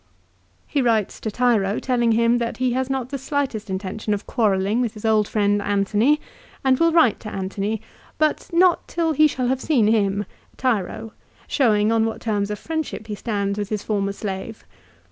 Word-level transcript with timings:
He 0.65 0.81
writes 0.81 1.19
to 1.19 1.29
Tiro 1.29 1.77
telling 1.77 2.13
him 2.13 2.39
that 2.39 2.57
he 2.57 2.73
has 2.73 2.89
not 2.89 3.09
the 3.09 3.19
slightest 3.19 3.69
intention 3.69 4.15
of 4.15 4.25
quarrelling 4.25 4.81
with 4.81 4.95
his 4.95 5.05
old 5.05 5.27
friend 5.27 5.61
Antony, 5.61 6.19
and 6.63 6.79
will 6.79 6.91
write 6.91 7.19
Jx> 7.19 7.27
Antony; 7.27 7.83
but 8.17 8.49
not 8.51 8.87
till 8.87 9.11
he 9.11 9.27
shall 9.27 9.45
have 9.49 9.61
seen 9.61 9.85
him, 9.85 10.25
Tiro; 10.57 11.13
showing 11.45 11.91
on 11.91 12.05
what 12.05 12.19
terms 12.19 12.49
of 12.49 12.57
friendship 12.57 13.05
he 13.05 13.13
stands 13.13 13.59
with 13.59 13.69
his 13.69 13.83
former 13.83 14.11
slave. 14.13 14.65